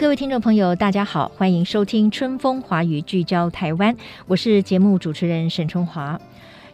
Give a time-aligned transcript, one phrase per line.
[0.00, 3.94] 各位听众朋友，大家好，欢迎收听《春风华语》，聚焦台湾。
[4.26, 6.18] 我是节目主持人沈春华。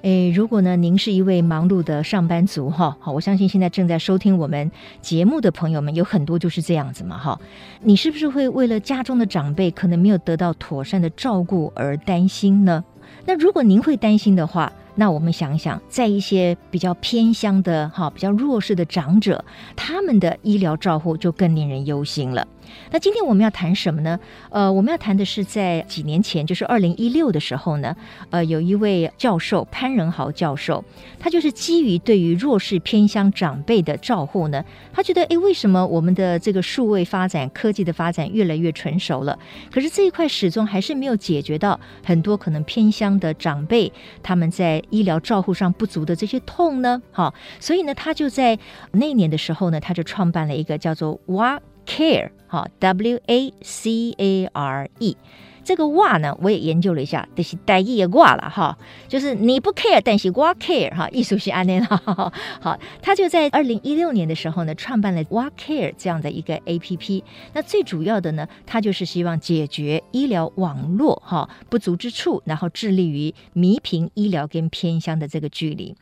[0.02, 4.70] 诶，如果呢，您是一位忙碌的上班族哈，好，我相信现在正在收听我们
[5.02, 7.40] 节目的朋友们有很多就是这样子嘛哈。
[7.82, 12.84] 你是不是会为了家中的长辈可能没有得到妥善的照顾而担心呢？
[13.24, 22.46] 那如果您会担心的话，那我们想一想，在一些比较偏乡的哈、比较弱势的长者，他们的医疗照护就更令人忧心了。
[22.90, 24.18] 那今天我们要谈什么呢？
[24.50, 27.94] 呃，我们要谈的是在几年前，就是二零一六的时候呢，
[28.30, 30.82] 呃，有一位教授潘仁豪教授，
[31.18, 39.38] 他就是基于对于弱势偏乡长辈的照护呢，他觉得，哎，为什么我们的这个数位发展、科技的发展越来越成熟了，
[39.70, 47.02] 可是这一块始终还是没有解决到很多可能偏乡的长辈他们在医疗照护上不足的这些痛呢？
[47.12, 48.58] 好，所以呢，他就在
[48.92, 52.30] 那年的时候呢，他就创办了一个叫做 WA Care。
[52.48, 55.16] 好，W A C A R E，
[55.66, 58.78] 这个哇呢，我也研究了一下，就是带意也挂了哈，
[59.08, 62.32] 就是你不 care，但是我 care 哈， 艺术是安内哈。
[62.60, 67.24] 好，他就在二零一六年的时候呢，创办了哇 Care 这样的一个 A P P。
[67.52, 75.96] 那最主要的呢，他就是希望解决医疗网络哈不足之处，然后致力于弥平医疗跟偏乡的这个距离。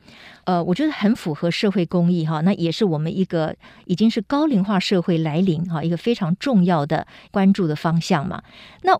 [0.44, 8.42] 呃，我觉得很符合社会公益哈，那也是我们一个已经是高龄化社会来临哈，一个非常重要的关注的方向嘛。
[8.82, 8.94] 那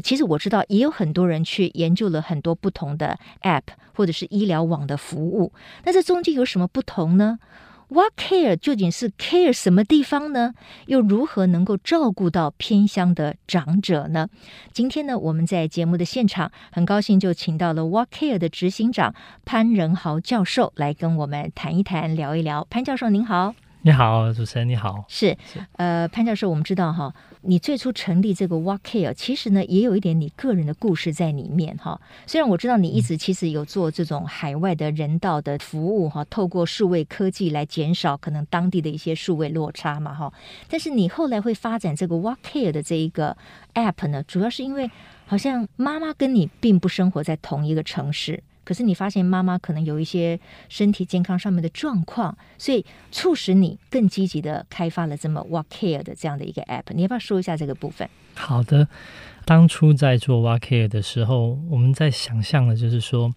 [0.00, 3.62] 其实我知道也有很多人去研究了很多不同的 App
[3.94, 5.52] 或者是医疗网的服务，
[5.84, 7.38] 那这中间有什么不同呢
[7.88, 10.52] ？What care 究竟是 care 什么地方呢？
[10.86, 14.28] 又如何能够照顾到偏乡的长者呢？
[14.72, 19.14] 今天呢，我们在节目的现场，很高兴就请到了 What care 的执行长
[19.46, 22.66] 潘仁豪教授来跟我们谈一谈、聊一聊。
[22.68, 27.14] 潘教授您好，你好，主持人你好，是，是呃，潘教授，我们知道哈。
[27.42, 31.98] 你最初成立这个 WaCare，其实呢也有一点你个人的故事在里面哈。
[32.26, 40.32] 虽然我知道你一直其实有做这种海外的人道的服务哈，透过数位科技来减少可能当地的一些数位落差嘛哈。
[40.68, 43.36] 但是你后来会发展这个 WaCare 的这一个
[43.74, 44.90] App 呢，主要是因为
[45.24, 48.42] 好像妈妈跟你并不生活在同一个城市。
[48.68, 56.82] 可是你发现妈妈可能有一些身体健康上面的状况，所以促使你更积极的开发了这么 Walk Care 的这样的一个 App。
[56.90, 58.06] 你要不要说一下这个部分？
[58.34, 58.86] 好的，
[59.46, 63.32] 当初在做 Walk Care 的时候，我们在想象的就是说，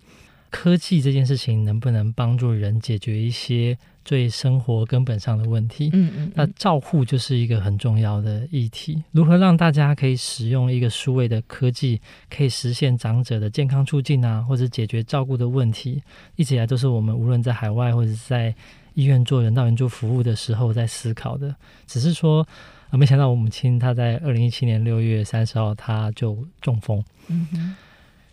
[0.51, 5.89] 科技这件事情能不能帮助人解决一些最生活根本上的问题？
[5.93, 9.01] 嗯嗯，嗯，那照护就是一个很重要的议题。
[9.11, 16.03] 如何让大家可以使用一个数位的科技，可以实现长者的健康促进啊，或者解决照顾的问题，
[16.35, 18.53] 一直以来都是我们无论在海外或者在
[18.93, 21.55] 医院做人道援助服务的时候在思考的。
[21.87, 22.45] 只是说，
[22.89, 27.01] 啊，没想到我母亲她在二零一七年六月三十号，她就中风。
[27.29, 27.75] 嗯哼。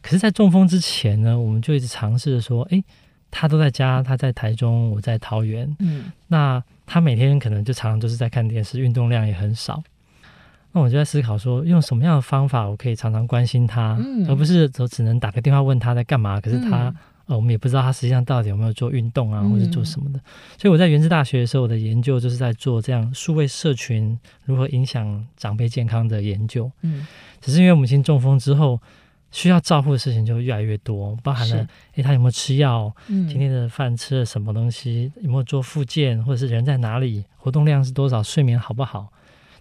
[0.00, 2.82] 可是，在中风之前呢，我们就一直尝试着说，诶，
[3.30, 5.76] 他都在家，他在台中，我在桃园。
[5.80, 9.82] 嗯，那他每天可能就常常都是在看电视，运动量也很少。
[10.72, 16.40] 那我就在思考说，用什么样的方法，我可以常常关心他，嗯、而不是说只能打个电话问他在干嘛。
[16.40, 20.18] 可是他，嗯、呃，我们也不知道他实际上到底有没有做运动啊，或者做什么的。
[20.18, 20.22] 嗯、
[20.58, 26.70] 所以我在元智大学的时候，我的研究就是在做这样数位社群如何影响长辈健康的研究。
[26.82, 27.06] 嗯，
[27.40, 28.80] 只是因为母亲中风之后。
[29.30, 32.94] 需要照顾的事情就越来越多，包含了诶，他有没有吃药？
[33.08, 35.12] 嗯，今天的饭吃了什么东西？
[35.20, 36.22] 有没有做复健？
[36.24, 37.24] 或者是人在哪里？
[37.36, 38.22] 活动量是多少？
[38.22, 39.12] 睡眠好不好？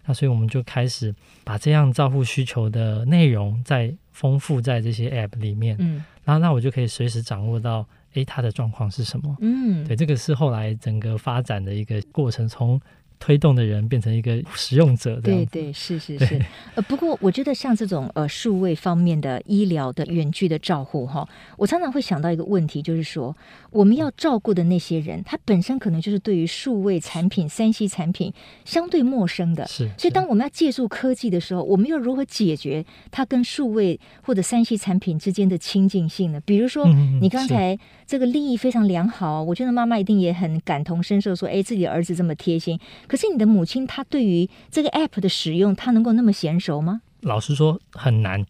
[0.05, 5.75] 那所以我们就开始把这样照顾需求的内容再丰富在这些 App 里面。
[5.79, 9.35] 嗯，然后那我就可以随时掌握到，诶，他的状况是什么？
[9.41, 12.79] 嗯，对，这个是后来整个发展的一个过程，从
[13.19, 15.19] 推动的人变成一个使用者。
[15.21, 16.41] 对对，是是是。
[16.75, 21.27] 呃，不过我觉得像这种呃数位方面的医疗的远距的照护哈，
[21.57, 23.35] 我常常会想到一个问题，就是说
[23.71, 28.31] 我们要照顾的那些人，他本身可能就是对于数位产品、三 C 产品
[28.65, 29.65] 相对陌生的。
[29.67, 29.89] 是。
[29.97, 36.39] 所以当我们要借助科技的时候，我们又如何解决它跟数位或者三 C 产品之间的亲近性呢？
[36.45, 36.87] 比如说，
[37.19, 42.79] 你刚才这个利益非常良好，我觉得妈妈一定也很感同身受，说，哎，自己的儿子这么贴心。
[43.07, 47.01] 可是你的母亲，她对于这个 app 的使用，她能够那么娴熟吗？
[47.21, 48.45] 老实说，很难。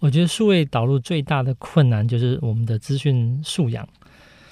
[0.00, 3.86] 我觉得数位导入最大的困难就是我们的资讯素养。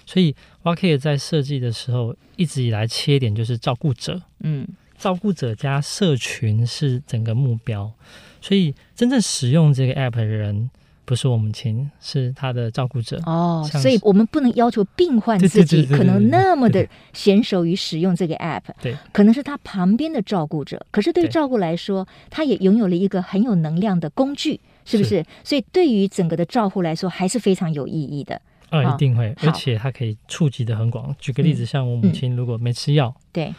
[0.05, 4.67] 所以 OneCare 在设计的时候，一直以来切点就是照顾者，嗯，
[4.99, 7.93] 照顾者加社群是整个目标。
[8.41, 10.69] 所以真正使用这个 app 的人。
[11.07, 20.85] 不是我母亲，是他的照顾者哦，所以我们不能要求病患自己可能那么的娴熟于使用这个 app，对，可能是他旁边的照顾者。
[20.91, 25.09] 可是对于照顾来说，他也拥有了一个很有能量的工具，是不是？
[25.09, 28.35] 是所以对于整个的照护来说，还是非常有意义的。
[28.69, 31.15] 啊、哦，一定会，而且它可以触及的很广。
[31.21, 33.55] 举个例子，像我母亲如果没吃药，对，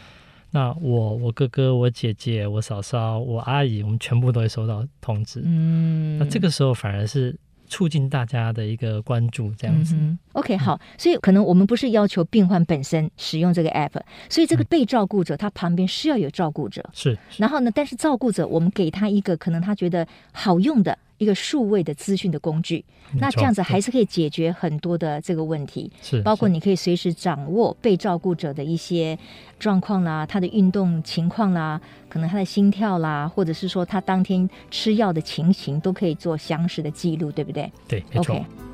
[0.50, 5.42] 那我、我哥哥、我姐姐、我嫂嫂、我阿姨，我们全部都会收到通知。
[5.44, 7.36] 嗯，那这个时候反而是。
[7.70, 9.94] 促进大家的一个关注，这样子。
[9.94, 14.00] 嗯、OK，好，所以可能我们不是要求病患本身使用这个 app，
[14.30, 17.18] 所以这个被照顾者他旁边是要有照顾者，是。
[17.36, 20.96] 然后呢，但是照顾者我们给他一个可能他觉得好用的。
[21.18, 22.84] 一个数位的资讯的工具，
[23.14, 29.18] 那这样子还是可以解决很多的这个问题，是包括你可以随时掌握被照顾者的一些
[29.58, 37.70] 状况啦，他的运动情况啦，可能他的心跳啦，或者是说他当天吃药的情形，都可以做详实的记录，对不对？
[37.86, 38.36] 对，没错。
[38.36, 38.67] Okay.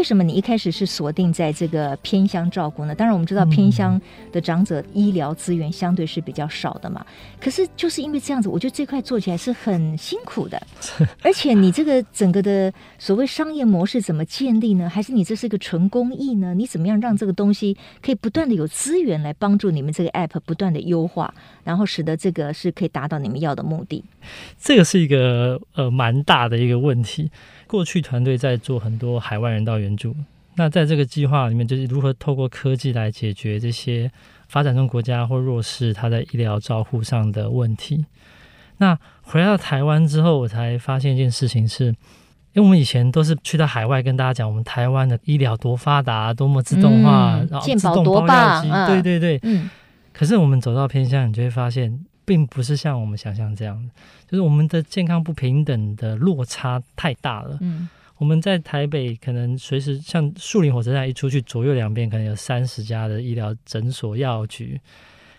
[0.00, 2.94] 为什么你一开始是锁定在这个偏乡照顾呢？
[2.94, 4.00] 当然，我们知道偏乡
[4.32, 7.04] 的长者医疗资源相对是比较少的嘛。
[7.38, 10.58] 可是就是因为这样子，我觉得这块做起来是很辛苦的。
[11.20, 14.88] 而且你这个整个的所谓商业模式怎么建立呢？
[14.88, 16.54] 还是你这是一个纯公益呢？
[16.54, 24.02] 你怎么样让这个东西可以不断的有资源来帮助你们这个 app 不断的优化，然后使得这个是可以达到你们要的目的？
[24.58, 27.30] 这个是一个呃蛮大的一个问题。
[27.70, 30.12] 过去团队在做很多海外人道援助，
[30.56, 34.10] 那在这个计划里面，就是如何透过科技来解决这些
[34.48, 38.04] 发展中国家或弱势他在医疗照护上的问题。
[38.78, 41.94] 那回到台湾之后，我才发现一件事情是，因
[42.56, 49.70] 为我们以前都是去到海外跟大家讲，我们台湾的医疗多发达，多么自动化，嗯、然后自动包药机，对对对，嗯。
[50.12, 52.04] 可是我们走到偏乡，你就会发现。
[52.30, 53.90] 并不是像我们想象这样，
[54.28, 57.58] 就是我们的健康不平等的落差太大了。
[57.60, 57.88] 嗯，
[58.18, 64.80] 我们在台北可能随时像树林火车站一出去，左右两边可能有三十家的医疗诊所、药局，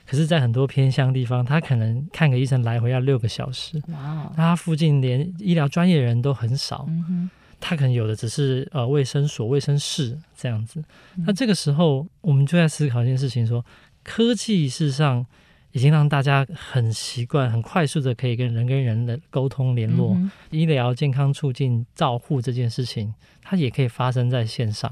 [0.05, 3.81] 可是，在很多偏乡地方，他可能看个医生来回要六个小时。
[3.87, 6.85] 哇，那他附近连医疗专业人都很少。
[6.89, 7.29] 嗯，
[7.61, 10.83] 他可能有的只是呃卫生所、卫生室这样子。
[11.25, 13.65] 那这个时候，我们就在思考一件事情：说
[14.03, 15.25] 科技事实上。
[15.71, 24.89] 已经让大家很习惯、很快速的可以跟人跟人的沟通联络，嗯、医疗健康促进照护这件事情，它也可以发生在线上。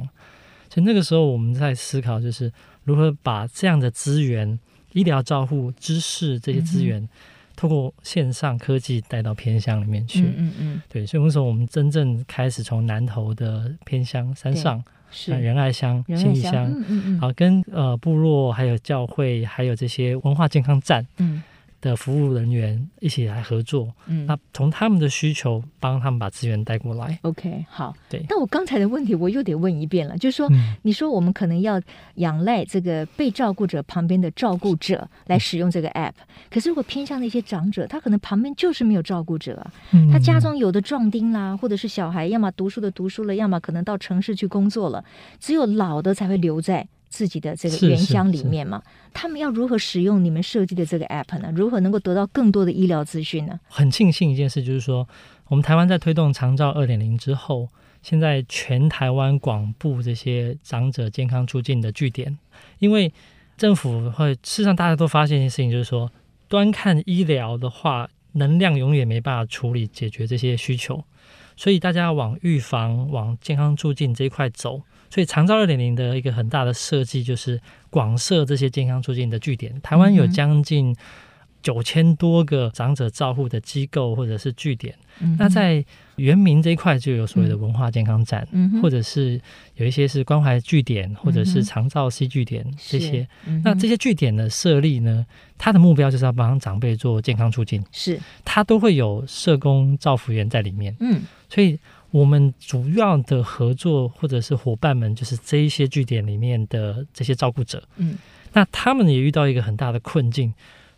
[0.69, 2.51] 所以那个时候我们在思考，就是
[2.83, 4.59] 如何把这样的资源、
[4.93, 7.07] 医疗照护知识这些资源，
[7.55, 10.21] 透过线上科技带到偏乡里面去。
[10.21, 14.83] 嗯嗯，嗯，对，所以那时候我们真正开始从南投的偏乡山上。
[15.11, 15.31] 是。
[15.31, 21.41] 仁爱乡、信义乡，嗯嗯嗯，好，跟呃部落、还有教会、还有这些文化健康站，嗯。
[21.81, 27.17] 的服务人员一起来合作，嗯，那从他们的需求帮他们把资源带过来。
[27.21, 28.25] OK，好，对。
[28.27, 31.81] 那我刚才的问题我又得问一遍了，就是说，嗯、你说我们可能要
[32.15, 45.03] 仰赖这个被照顾者旁边的照顾者来使用这个 App，、嗯、可是如果偏向那些长者，他可能旁边就是没有照顾者啊，嗯、他家中有的壮丁啦，或者是小孩，要么读书的读书了，要么可能到城市去工作了，
[45.39, 46.87] 只有老的才会留在。
[47.09, 48.81] 自己的这个原乡里面嘛，
[49.13, 51.51] 他们要如何使用你们设计的这个 app 呢？
[51.55, 53.59] 如何能够得到更多的医疗资讯呢？
[53.67, 55.07] 很庆幸一件事就是说，
[55.47, 57.69] 我们台湾在推动长照二点零之后，
[58.01, 62.37] 现在全台湾广布这些长者健康促进的据点，
[62.77, 63.11] 因为
[63.57, 66.11] 政府会，事实上大家都发现一件事情，就是说，
[66.47, 71.03] 端看医疗的话，能量永远没办法处理解决这些需求，
[71.57, 74.83] 所以大家往预防、往健康促进这一块走。
[75.09, 79.79] 所以长照二点零的一个很大的设计就是广设这些健康促进的据点。
[79.81, 80.95] 台湾有将近
[81.61, 84.95] 九千多个长者照护的机构或者是据点。
[85.21, 85.83] 嗯、那在
[86.15, 89.41] 原民这一块就有所谓的文化健康站，嗯、或者是
[89.75, 93.27] 有一些是关怀据点，嗯、或者是长照 C 据点这些。
[93.45, 95.25] 嗯、那这些据点的设立呢，
[95.57, 100.95] 它的目标就是要帮长辈做健康促进，是它都会有社工照服员在里面。
[101.01, 101.77] 嗯，所以
[102.11, 107.83] 我们主要的合作或者是伙伴们，就是这一些据点里面的这些照顾者。
[107.97, 108.17] 嗯，
[108.53, 110.53] 那他们也遇到一个很大的困境。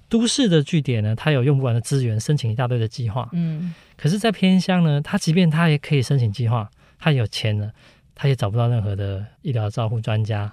[0.07, 3.29] 都市的据点呢，他有用不完的资源，申请一大堆的计划。
[3.31, 7.71] 嗯，可是，在偏乡呢，他即便他也可以申请计划，他有钱了，
[8.13, 10.51] 他也找不到任何的医疗照护专家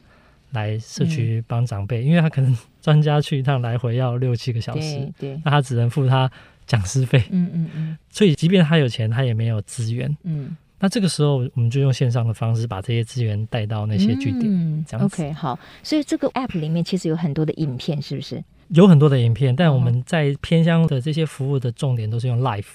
[0.53, 6.31] 来社区帮长辈，嗯、因为他可能专家去一趟来回要六七个小时，对，对那他只能付他
[6.69, 7.25] 讲师费。
[7.31, 10.17] 嗯嗯嗯，所以，即便他有钱，他也没有资源。
[10.23, 14.45] 嗯，那这个时候，我们就用线上的方式把这些资源带到那些据点。
[14.45, 15.23] 嗯，这样子。
[15.23, 15.59] OK，好。
[15.83, 18.45] 所以这个 App 里面其实有很多的影片，是不是？
[18.69, 22.67] 有很多的影片，但我们在偏乡的这些服务的重点都是用 live，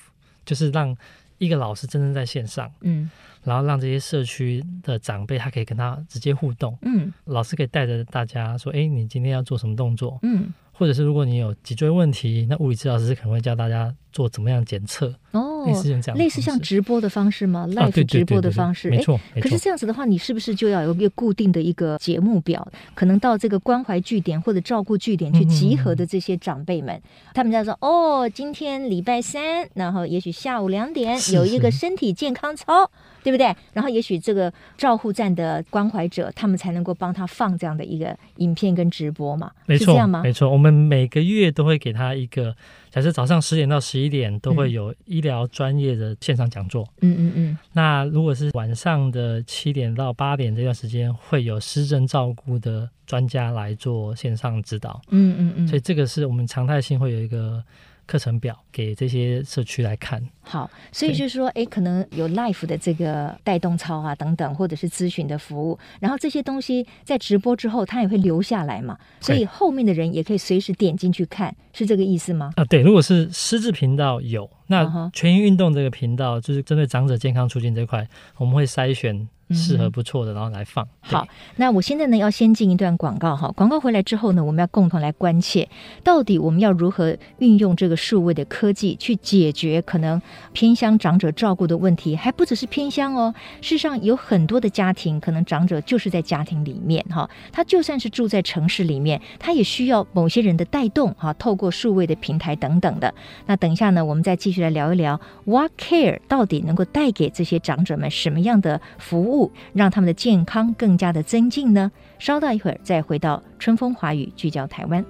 [0.43, 0.97] 就是让
[1.37, 3.07] 一个老师真正在线上，嗯，
[3.43, 10.51] 然后让这些社区的长辈他可以跟他直接互动，嗯，老师可以带着大家说，哎，你今天要做什么动作，嗯，
[10.83, 15.13] 或者是如果你有脊椎问题，那物理治疗师是可能会教大家做怎么样检测。
[15.31, 19.19] 哦，类似这样，类似像直播的方式吗？Live、啊、直播的方式，没错。
[19.41, 22.65] 可是这样子的话，你是不是就要有一个固定的一个节目表？
[22.93, 27.01] 可能到这个关怀据点或者照顾据点去集合的这些长辈们，嗯、
[27.33, 32.91] 他们在说：“哦，今天礼拜三，然后也许下午两点有一个身体健康操，
[33.23, 33.55] 对不对？
[33.73, 39.49] 然后也许这个照护站的关怀者，他们才能够帮他放这样的一个影片跟直播嘛？
[39.65, 40.21] 没错，是这样吗？
[40.21, 42.55] 没错，我们每个月都会给他一个。
[42.91, 47.57] 假设早上十点到十一点都会有医疗专业的线上讲座，嗯嗯嗯。
[47.71, 55.67] 那如果是晚上的七点到八点这段时间，会有失症照顾的专家来做线上指导，嗯嗯嗯。
[55.67, 57.63] 所以这个是我们常态性会有一个。
[58.05, 72.51] 课程表给这些社区来看，好，所以就是说，哎，可能有 Life 的这个带动操啊等等，或者是咨询的服务，然后这些东西在直播之后，它也会留下来嘛，所以后面的人也可以随时点进去看，是这个意思吗？
[72.55, 78.07] 啊，对，如果是失智频道有，那全员运动这个频道就是针对长者健康促进这块，
[78.37, 79.27] 我们会筛选。
[79.53, 80.87] 适合不错的，然后来放。
[81.01, 85.67] 好，那我现在呢要先进一段广告哈，广告回来之后呢，我们要共同来关切，
[86.03, 90.21] 到底我们要如何运用这个数位的科技去解决可能
[90.53, 93.33] 偏乡长者照顾的问题，还不只是偏乡哦。
[93.61, 103.13] 事实上，有很多的家庭可能长者就是在家庭里面哈，他就算是住在城市里面，他也需要某些人的带动哈，透过数位的平台等等的。
[103.45, 109.42] 那等一下呢，我们再继续来聊一聊 What Care 到底能够带给这些长者们什么样的服务？
[109.73, 111.91] 让他们的健康更加的增进呢？
[112.19, 115.03] 稍到一会儿，再回到春风华语，聚焦台湾。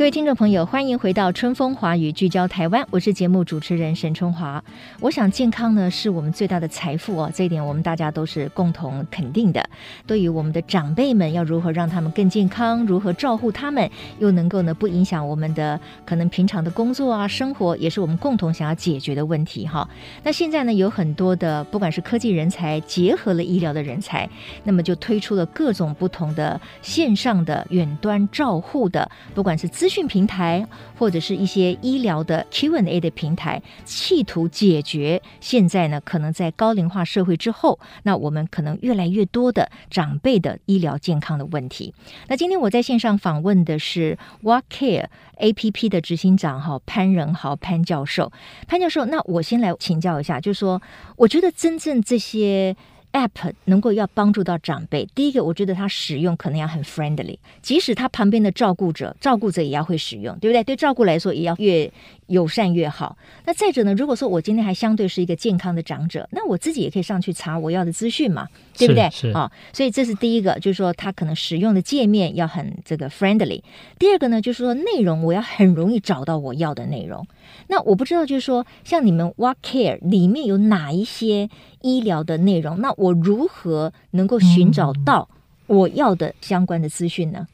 [0.00, 4.64] 各位听众朋友，欢迎回到春风华语聚焦台湾，我是节目主持人沈春华。
[4.98, 9.62] 我想健康呢是我们最大的财富哦，这一点我们大家都是共同肯定的。
[10.06, 13.90] 对于我们的长辈们，要如何让他们更健康，如何照顾他们，
[14.20, 19.86] 又能够呢不影响我们的可能平常的工作啊生活，也是我们共同想要解决的问题哈。
[20.22, 24.26] 那现在呢有很多的不管是科技人才结合了医疗的人才，
[24.64, 30.66] 那么就推出了各种不同的线上的远端照护的，不管是咨资讯平台
[30.96, 41.92] 或者是一些医疗的 Q&A 的平台，企图解决现在呢可能在高龄化社会之后，那我们可能越来越多的长辈的医疗健康的问题。
[42.28, 45.06] 那今天我在线上访问的是 What Care
[45.38, 48.30] APP 的执行长哈潘仁豪潘教授，
[48.68, 50.80] 潘教授，那我先来请教一下，就是说，
[51.16, 52.76] 我觉得真正这些。
[53.12, 60.62] App 能够要帮助到长辈，第一个，我觉得它使用可能要很 friendly，即使他旁边的照顾者，照顾者也要会使用，对不对？
[60.62, 61.90] 对照顾来说，也要越
[62.30, 63.16] 友善越好。
[63.44, 68.46] 那再者呢，如果说我今天还相对是一个健康的长者，那我自己也可以上去查我要的资讯嘛，
[68.78, 69.08] 对不对？
[69.10, 73.62] 是啊、哦，所以这是第一个，就是说它可能使用的界面要很这个 friendly。
[73.98, 77.26] 第二个呢，就是说内容我要很容易找到我要的内容。
[77.66, 81.50] 那我不知道，就是说像你们 What Care 里面有哪一些
[81.82, 82.80] 医疗的内容？
[82.80, 85.28] 那我如何能够寻找到
[85.66, 87.46] 我要的相关的资讯呢？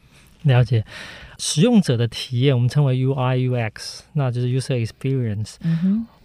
[0.43, 0.85] 了解
[1.39, 5.57] 使用者的体验，我们称为 UI UX，那就是 User Experience。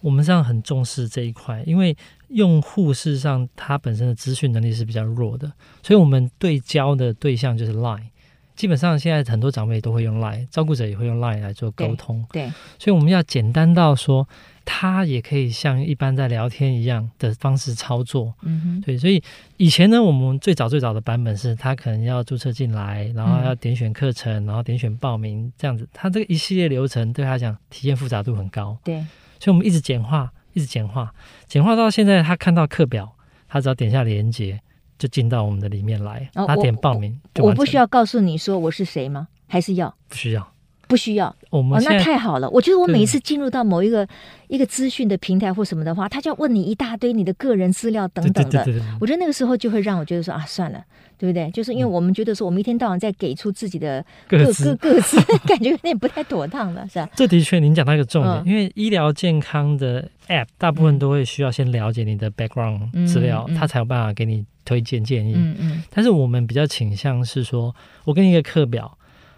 [0.02, 1.96] 我们这样很重视这一块，因为
[2.30, 5.52] 用户事实上他本身的资讯能力是比较弱的，
[5.84, 8.08] 所以我们对焦的对象就是 Line。
[8.56, 12.26] 基本上现在很多长辈都会用 Line，照顾者也会用 Line 来做沟通。
[12.32, 14.28] 对，对，所以我们要简单到说，
[14.64, 18.34] 他也可以像一般在聊天一样的方式操作。
[18.42, 18.98] 嗯哼，对。
[18.98, 19.22] 所以
[19.58, 25.88] 以前呢，我们最早最早的版本是他可能要注册进来，然后要点选课程，嗯、然后点选报名这样子。
[25.94, 28.78] 他这个一系列流程对他来讲体验复杂度很高。
[28.84, 28.96] 对，
[29.40, 31.14] 所以我们一直简化，一直简化，
[31.48, 33.16] 简化到现在，他看到课表，
[33.48, 34.62] 他只要点下连结。
[35.02, 37.44] 就进到我们的里面来，他点报名就。
[37.44, 39.30] 我不需要告诉你说我是谁吗？
[39.48, 39.96] 还是要？
[40.08, 40.51] 不需要，
[40.92, 41.34] 不需要。
[41.50, 42.50] 我们哦，那太好了。
[42.50, 44.06] 我觉得我每一次进入到某一个
[44.50, 48.66] 一个资讯的平台或什么的话，他就要问你一大堆你的个人资料等等的。
[49.00, 50.84] 我觉得那个时候就会让我觉得说啊，算了，
[51.18, 51.50] 对不对？
[51.52, 55.18] 就是因为我们觉得说，我们一天到晚在给出自己的各各各自，
[55.48, 57.10] 感觉有点不太妥当了，是吧？
[57.16, 64.46] 这的确，您讲到一个重点，嗯、因为医疗健康的 App 大部分都会需要先了解你的 background 资料，他、才有办法给你。
[64.64, 68.96] 推荐建议，嗯嗯，但是我们比较倾向是说，我给你一个课表，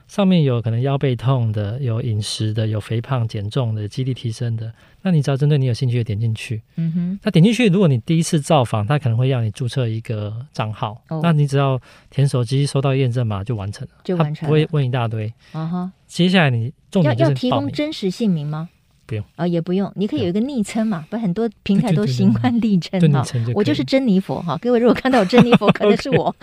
[0.08, 11.80] 上面有可能腰背痛的，有饮食的，有肥胖减重的，肌力提升的，那你只要针对你有兴趣的点进去，嗯哼，那点进去，如果你第一次造访，他可能会让你注册一个账号，哦，那你只要
[12.10, 18.70] 填手机收到验证码就完成了，就完成了，他不会问一大堆，啊哈，接下来你重点就是要要提供真实姓名吗？
[19.06, 23.24] 不用啊、哦，也不用，你可以有一个昵称嘛，不，很多平台都习惯昵称哈。
[23.54, 26.34] 我就是珍妮佛哈，各位如果看到我珍妮佛， 可能是我。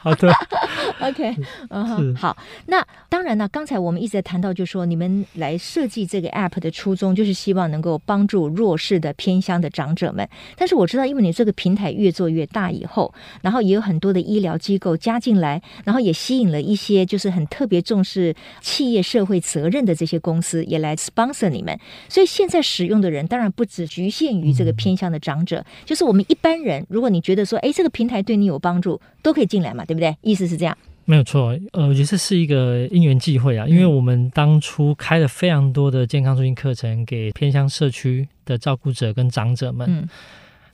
[0.00, 0.32] 好的，
[1.02, 1.36] OK，
[1.70, 2.36] 嗯，好。
[2.66, 10.28] 那当然呢，刚才我们一直在谈到，就是说你们来设计这个 App 的初衷，就是希望能够帮助弱势的偏乡的长者们。
[10.56, 13.12] 但是我知道，因为你这个平台越做越大以后，
[13.42, 21.78] 然后也有很多的医疗机构加进来，然后也吸引了一些就是很特别重视企业社会责任的这些公司，也来 sponsor 你们。
[22.08, 26.84] 所以现在使用的人当然不只局限于这个偏向的长者，嗯，就是我们一般人。
[26.88, 30.16] 如果你觉得说，哎，这个平台对你有帮助，都可以进来嘛，对不对？
[30.22, 30.76] 意思是这样。
[31.04, 39.86] 没有错，呃，我觉得这是一个因缘际会啊，因为我们当初开了非常多的健康促进课程给偏乡社区的照顾者跟长者们。
[39.90, 40.08] 嗯。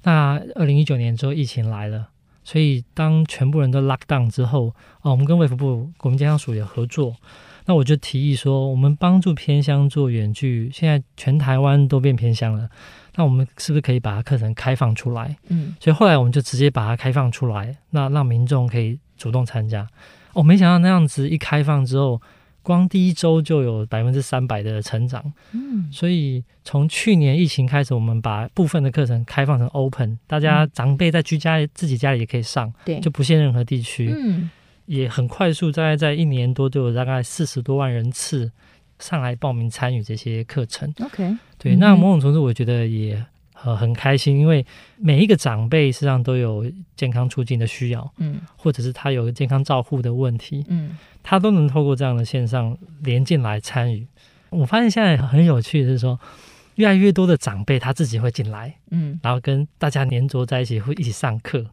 [0.03, 2.09] 那二零一九年之后，疫情来了，
[2.43, 7.15] 所以当全部人都 lock down 之后，哦，我们跟卫福部国民健康署也合作。
[7.67, 12.69] 那我就提议说，我们帮助偏乡做远距，现在全台湾都变偏乡了，
[13.15, 15.35] 那我们是不是可以把它课程开放出来？
[15.49, 19.87] 嗯，所以后来我们就直接把它开放出来，那让民众可以主动参加。
[20.35, 22.21] 哦，没想到那样子一开放之后，
[22.63, 25.33] 光第一周就有百分之三百的成长。
[25.53, 34.13] 嗯，所以从去年疫情开始，我们把部分的课程开放成 open，大家长辈在居家自己家里也可以上，对，就不限任何地区。
[34.15, 34.51] 嗯。
[34.87, 38.51] 也很快速，大概在一年多就有大概四十多万人次
[38.99, 40.93] 上来报名参与这些课程。
[41.01, 43.25] OK，对，那某种程度我觉得也
[43.63, 44.65] 呃很开心，因为
[44.99, 54.07] 每一个长辈实际上都有健康促进的需要，嗯，或者是他有健康照护的问题，嗯，他都能透过这样的线上连进来参与。
[54.51, 56.21] 我发现现在很有趣的是说，
[56.77, 61.65] 越来越多的长辈他自己会进来，嗯，然后跟大家黏着在一起，会一起上课。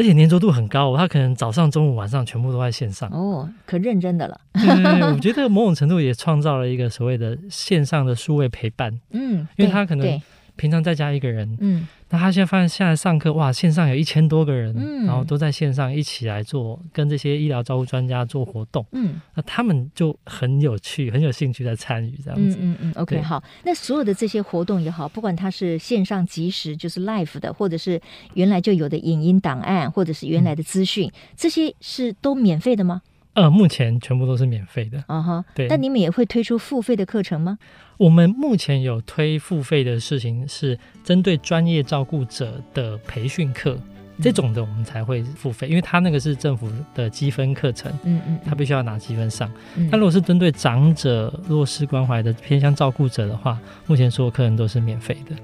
[0.00, 4.40] 而且粘着度很高，他可能早上、中午、晚上全部都在线上哦，可认真的了。
[4.54, 8.98] 对，对，对，我 觉得某种程度也创造了一个所谓的线上的数位陪伴。
[9.10, 10.18] 嗯，因为他可能
[10.56, 11.86] 平常在家一个人，嗯。
[12.12, 28.00] 那他现在发现，现在上课哇，线上有一千多个人，嗯，然后都在线上一起来做，跟这些医疗照护专家做活动，嗯，那他们就很有趣，很有兴趣在参与这样子，嗯嗯嗯，OK，好，那所有的这些活动也好，不管它是线上即时就是 live 的，或者是
[28.34, 33.02] 原来就有的影音档案，或者是原来的资讯，嗯，这些是都免费的吗？
[33.34, 35.02] 呃，目前全部都是免费的。
[35.06, 35.68] 啊哈，对。
[35.68, 37.58] 那你们也会推出付费的课程吗？
[37.96, 43.78] 我们目前有推付费的事情，是针对专业照顾者的培训课，
[44.16, 49.48] 嗯，这种的我们才会付费，因为他那个是政府的积分课程，嗯嗯，他必须要拿积分上。
[49.76, 55.36] 那，嗯，如果是针对长者弱势关怀的偏向照顾者的话，目前所有课程都是免费的。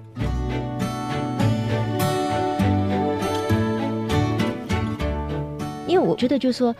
[5.86, 6.74] 因为我觉得就是说。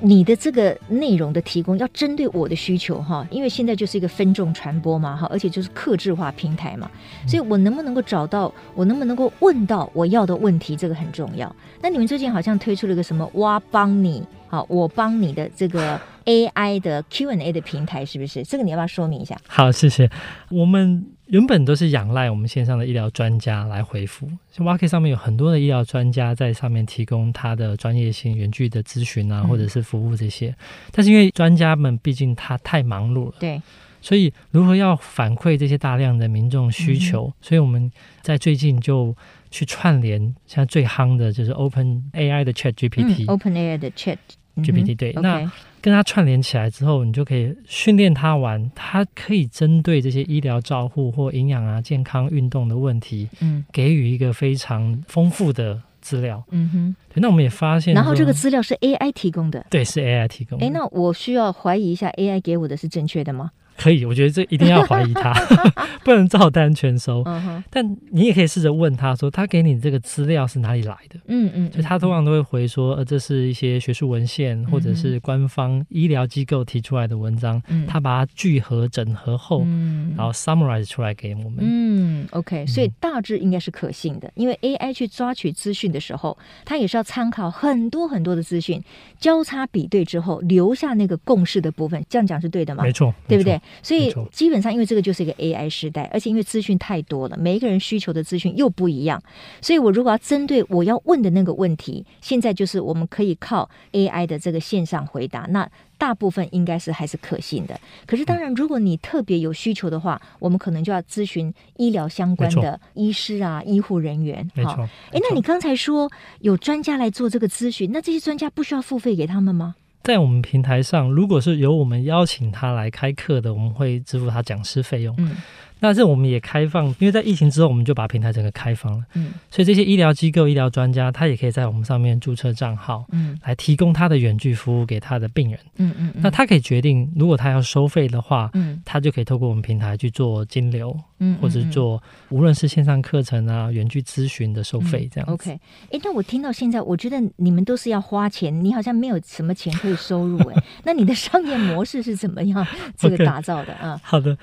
[0.00, 6.90] 你的这个内容的提供要针对我的需求哈，因为现在就是一个分众传播嘛哈，而且就是克制化平台嘛，
[7.26, 11.54] 所以我能不能够找到，我能不能够问到我要的问题，这个很重要。
[11.82, 18.42] 那你们最近好像推出了一个什么哇帮你，好，我帮你的这个 AI 的 Q&A 的平台，是不是？
[18.44, 19.36] 这个你要不要说明一下？
[19.46, 20.08] 好，谢谢。
[20.50, 30.48] 我们原本都是仰赖我们线上的医疗专家来回复，像 WAKE 上面有很多的医疗专家在上面提供他的专业性、远距的咨询啊，或者是服务这些。
[30.48, 30.56] 嗯、
[30.90, 33.60] 但是因为专家们毕竟他太忙碌了，对，
[34.00, 39.14] 所以如何要反馈这些大量的民众需求、嗯，所以我们在最近就
[39.50, 44.16] 去串联，现在最夯的就是 Open AI 的 Chat GPT，Open、嗯、AI 的 Chat。
[44.62, 56.42] GPT 对，嗯、那跟它串联起来之后，你就可以训练它玩，它可以针对这些医疗照护或营养啊、健康、运动的问题，嗯，给予一个非常丰富的资料。
[56.50, 60.66] 嗯哼，对，那我们也发现，然后这个资料是 AI 提供的，对，是 AI 提供的。
[60.66, 63.50] 哎，那我需要怀疑一下 AI 给我的是正确的吗？
[63.78, 65.32] 可以，我觉得这一定要怀疑他，
[66.04, 67.22] 不能照单全收。
[67.22, 67.62] Uh.
[67.70, 71.18] 但你也可以试着问他说，他给你这个资料是哪里来的？
[71.26, 81.58] 嗯嗯，就他通常都会回说，呃，这是一些学术文献或者是官方医疗机构提出来的文章，嗯、他把它聚合整合后，嗯、然后 summarize 出来给我们。
[81.60, 88.82] 嗯，OK，所以大致应该是可信的，因为 AI 去抓取资讯的时候，它也是要参考很多很多的资讯，
[89.20, 92.04] 交叉比对之后留下那个共识的部分。
[92.08, 92.82] 这样讲是对的吗？
[92.82, 93.60] 没错，对不对？
[93.82, 99.22] 所以基本上，因为这个就是一个 AI 时代，而且因为资讯太多了，每一个人需求的资讯又不一样，
[99.60, 107.78] 所以我如果要针对我要问的那个问题，现在就是我们可以靠 AI 的这个线上回答，那大部分应该是还是可信的。
[108.06, 114.48] 可是当然，如果你特别有需求的话，我们可能就要咨询医疗相关的医师啊、医护人员。
[114.54, 114.88] 没错。
[115.10, 119.74] 哎，那你刚才说有专家来做这个咨询，那这些专家不需要付费给他们吗？
[120.02, 125.14] 在我们平台上，如果是由我们邀请他来开课的，我们会支付他讲师费用。
[125.18, 125.36] 嗯。
[125.80, 129.04] 那这我们也开放，因为在疫情之后，我们就把平台整个开放了。
[129.14, 135.60] 嗯，所以这些医疗机构、医疗专家，他也可以在我们上面注册账号，嗯，来提供他的远距服务给他的病人。
[135.76, 145.30] 嗯嗯，那他可以决定，如果他要收费的话，嗯，他就可以透过我们平台去做金流，嗯，或者做无论是线上课程啊、远距咨询的收费这样。
[145.30, 145.50] OK，
[145.90, 150.64] 哎，那我听到现在，我觉得你们都是要花钱，你好像没有什么钱可以收入哎。
[150.84, 154.00] 那你的商业模式是怎么样 这个打造的啊？
[154.02, 154.38] 好的。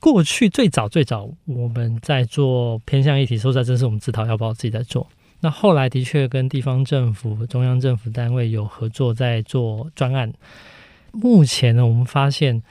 [0.00, 5.08] 过去最早最早我们在做偏向一体，说实在，真是我们自掏腰包自己在做。
[5.40, 10.32] 那后来的确跟地方政府、中央政府单位有合作，在做专案。
[11.10, 12.62] 目前呢，我们发现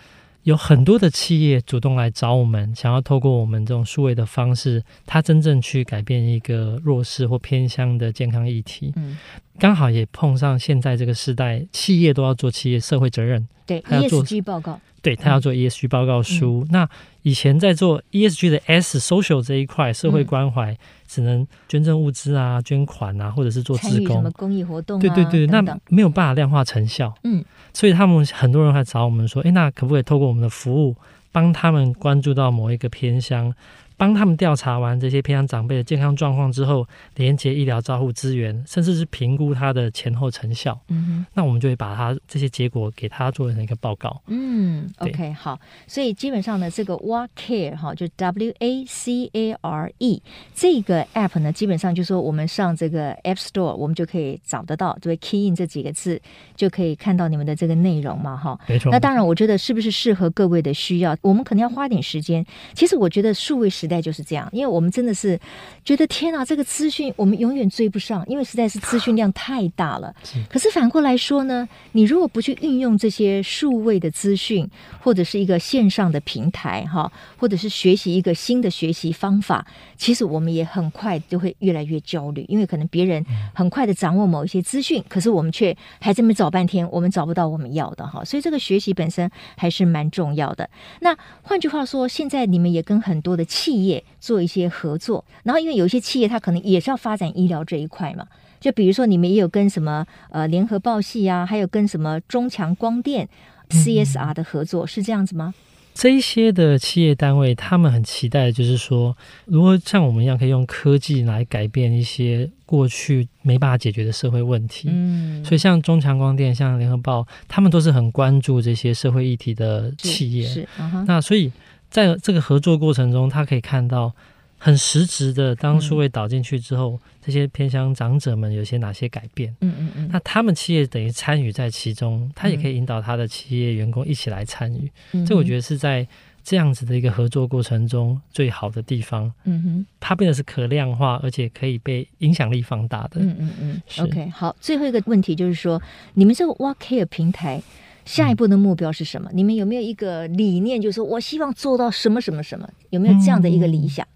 [0.47, 8.93] 有很多的企业主动来找我们，想要透过我们这种数位的方式，他真正去改变一个弱势或偏乡的健康议题。
[8.95, 9.17] 嗯，
[9.59, 14.79] 刚好也碰上现在这个时代，企业都要做企业社会责任，对，还要做 ESG 报告。
[15.07, 16.89] 对，他要做 ESG 报告书，嗯、那
[17.21, 25.79] 以前在做 ESG 的 S social 这一块社会关怀，嗯、只能捐赠物资啊、捐款啊，或者是做志工，什么公益活动、啊，对对对，等等。
[25.87, 27.13] 那没有办法量化成效。
[27.23, 27.41] 嗯，
[27.73, 30.93] 所以他们很多人还找我们说，哎，那可不可以透过我们的服务，
[31.31, 33.53] 帮他们关注到某一个偏乡？
[33.97, 40.79] 帮他们调查完这些偏乡长辈的健康状况之后，连接医疗照护资源，甚至是评估他的前后成效。
[40.89, 44.21] 嗯哼，那我们就会把他这些结果给他做成一个报告。
[44.27, 45.59] 嗯，OK，好。
[45.87, 50.21] 所以基本上呢，这个 WACare 哈，就 W A C A R E
[50.53, 56.21] 这个 App 呢，基本上就是说我们上这个 App Store，我们就可以找得到，就会 Key in 这几个字，
[56.55, 58.59] 就可以看到你们的这个内容嘛，哈。
[58.67, 58.91] 没错。
[58.91, 62.45] 那当然，我觉得是不是适合各位的需要，我们可能要花点时间。
[62.75, 65.39] 其实我觉得数位时时代就是这样，因为我们真的是
[65.85, 70.13] 觉得天啊，这个资讯我们永远追不上，因为实在是资讯量太大了。
[70.25, 74.69] 是可是反过来说呢，你如果不去运用这些数位的资讯，
[74.99, 88.21] 或者是一个线上的平台，哈，或者是学习一个新的学习方法，其实我们也很快就会越来越焦虑，因为可能别人很快的掌握某一些资讯，可是我们却还这么找半天，我们找不到我们要的哈。
[88.25, 90.69] 所以这个学习本身还是蛮重要的。
[90.99, 94.03] 那换句话说，现在你们也跟很多的企业。
[94.19, 98.27] 做一些合作，然后因为有一些企业，它可能也是要发展医疗这一块嘛。
[98.59, 103.29] 就比如说，你们也有跟什么呃联合报系啊，还有跟什么中强光电
[103.69, 105.53] CSR 的合作，嗯、是这样子吗？
[105.93, 114.89] 这一些的企业单位，他们很期待，就是说，如果像我们一样，可以用科技来改变一些过去没办法解决的社会问题。
[114.91, 120.45] 嗯，所以像中强光电、像联合报，他们都是很关注这些社会议题的企业。
[120.45, 120.67] 是，
[121.05, 121.49] 那所以。
[121.89, 124.13] 在这个合作过程中，他可以看到
[124.57, 129.55] 很实质的，当数位导进去之后，嗯、这些偏乡长者们有些哪些改变？
[129.61, 130.09] 嗯嗯嗯。
[130.11, 134.91] 那他们企业等于参与在其中，他也可以引导他的企业员工一起来参与。
[135.13, 136.07] 嗯，这我觉得是在
[136.43, 139.31] 这样子的一个合作过程中最好的地方。
[139.45, 143.21] 嗯哼，它变得是可量化，而且可以被影响力放大的。
[143.21, 143.81] 嗯嗯嗯。
[143.99, 145.81] OK，好，最后一个问题就是说，
[146.15, 147.61] 你们这个 WaCare 平台。
[148.07, 149.29] 下一步的目标是什么？
[149.31, 152.67] 嗯、你们有没有一个理念，就是说我希望做到什么什么什么？
[152.89, 154.07] 有没有这样的一个理想？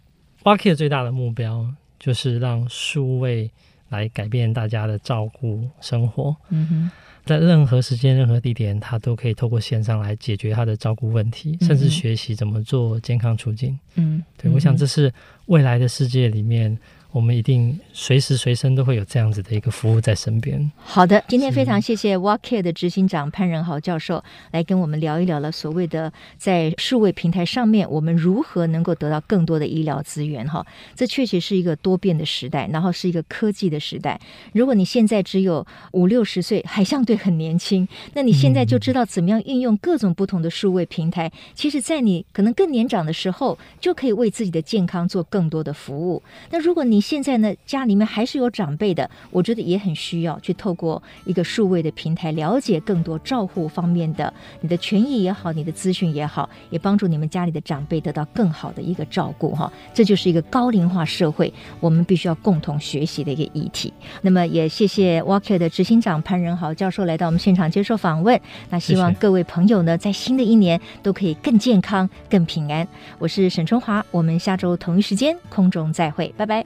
[0.44, 1.68] 嗯、WaCare 最大的目标
[2.00, 3.52] 就是让数位
[3.90, 6.36] 来改变大家的照顾生活。
[6.50, 6.92] 嗯哼，
[7.26, 13.78] 在任何时间、任何地点，他都可以透过线上来解决他的照顾问题，嗯、甚至学习怎么做健康促进。
[13.96, 15.14] 嗯，对，我想这是
[15.46, 16.78] 未来的世界里面。
[17.12, 20.72] 我们一定随时随身都会有这样子的一个服务在身边。
[20.78, 30.66] 好的，今天非常谢谢 WalkCare 的执行长潘仁豪教授来跟我们聊一聊了所谓的在数位平台上面，我们如何能够得到更多的医疗资源哈。
[30.96, 34.18] 这确实是一个多变的时代，然后是一个科技的时代。
[34.54, 41.30] 如果你现在只有五六十岁，还相对很年轻，那你现在就知道怎么样运用各种不同的数位平台。
[41.54, 46.24] 其实，在你可能更年长的时候，就可以为自己的健康做更多的服务。
[46.52, 59.72] 那如果你现在呢，家里面还是有长辈的，我觉得也很需要去透过一个数位的平台，了解更多照护方面的你的权益也好，你的资讯也好，也帮助你们家里的长辈得到更好的一个照顾哈。
[59.94, 63.92] 这就是一个高龄化社会，我们必须要共同学习的一个议题。
[64.22, 68.40] 那么也谢谢 WACare 的执行长潘仁豪教授来到我们现场接受访问。
[68.70, 72.88] 那希望各位朋友呢，在新的一年都可以更健康、更平安。
[73.18, 76.66] 我是沈春华，我们下周同一时间空中再会，拜拜。